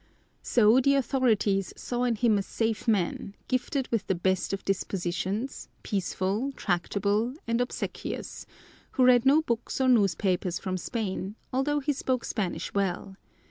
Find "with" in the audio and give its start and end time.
3.89-4.07